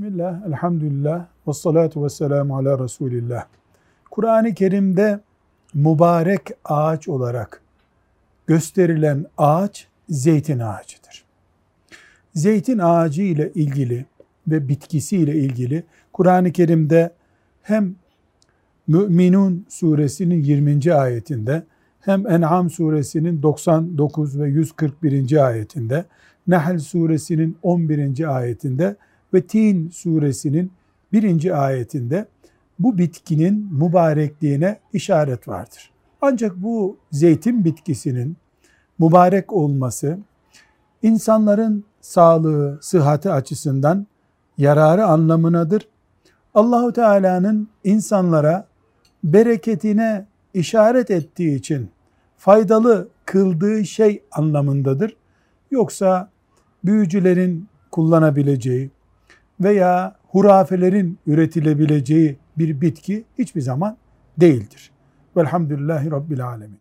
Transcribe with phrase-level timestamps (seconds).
[0.00, 3.44] Bismillah, elhamdülillah, ve salatu ve selamu ala Resulillah.
[4.10, 5.20] Kur'an-ı Kerim'de
[5.74, 7.62] mübarek ağaç olarak
[8.46, 11.24] gösterilen ağaç zeytin ağacıdır.
[12.34, 14.06] Zeytin ağacı ile ilgili
[14.48, 17.12] ve bitkisi ile ilgili Kur'an-ı Kerim'de
[17.62, 17.94] hem
[18.86, 20.94] Müminun suresinin 20.
[20.94, 21.62] ayetinde
[22.00, 25.46] hem En'am suresinin 99 ve 141.
[25.46, 26.04] ayetinde,
[26.46, 28.36] Nahl suresinin 11.
[28.36, 28.96] ayetinde
[29.34, 30.72] ve Tin suresinin
[31.12, 31.64] 1.
[31.64, 32.26] ayetinde
[32.78, 35.90] bu bitkinin mübarekliğine işaret vardır.
[36.20, 38.36] Ancak bu zeytin bitkisinin
[38.98, 40.18] mübarek olması
[41.02, 44.06] insanların sağlığı, sıhhati açısından
[44.58, 45.88] yararı anlamınadır.
[46.54, 48.66] Allahu Teala'nın insanlara
[49.24, 51.90] bereketine işaret ettiği için
[52.36, 55.16] faydalı kıldığı şey anlamındadır.
[55.70, 56.30] Yoksa
[56.84, 58.90] büyücülerin kullanabileceği
[59.60, 63.96] veya hurafelerin üretilebileceği bir bitki hiçbir zaman
[64.40, 64.90] değildir.
[65.36, 66.80] Velhamdülillahi Rabbil Alemin.